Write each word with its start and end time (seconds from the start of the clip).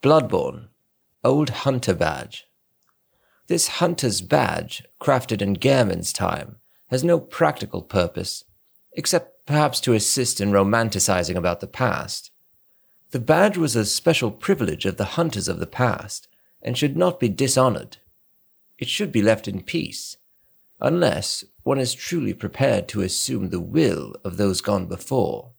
Bloodborne, 0.00 0.68
Old 1.24 1.50
Hunter 1.50 1.92
Badge. 1.92 2.46
This 3.48 3.66
hunter's 3.66 4.20
badge, 4.20 4.84
crafted 5.00 5.42
in 5.42 5.56
Gehrman's 5.56 6.12
time, 6.12 6.58
has 6.86 7.02
no 7.02 7.18
practical 7.18 7.82
purpose, 7.82 8.44
except 8.92 9.44
perhaps 9.44 9.80
to 9.80 9.94
assist 9.94 10.40
in 10.40 10.52
romanticizing 10.52 11.34
about 11.34 11.58
the 11.58 11.66
past. 11.66 12.30
The 13.10 13.18
badge 13.18 13.56
was 13.56 13.74
a 13.74 13.84
special 13.84 14.30
privilege 14.30 14.86
of 14.86 14.98
the 14.98 15.16
hunters 15.16 15.48
of 15.48 15.58
the 15.58 15.66
past, 15.66 16.28
and 16.62 16.78
should 16.78 16.96
not 16.96 17.18
be 17.18 17.28
dishonored. 17.28 17.96
It 18.78 18.86
should 18.88 19.10
be 19.10 19.20
left 19.20 19.48
in 19.48 19.64
peace, 19.64 20.16
unless 20.80 21.42
one 21.64 21.80
is 21.80 21.92
truly 21.92 22.34
prepared 22.34 22.86
to 22.88 23.00
assume 23.00 23.48
the 23.48 23.58
will 23.58 24.14
of 24.22 24.36
those 24.36 24.60
gone 24.60 24.86
before. 24.86 25.54